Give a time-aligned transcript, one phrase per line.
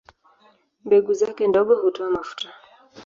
[0.85, 2.49] Mbegu zake ndogo hutoa mafuta.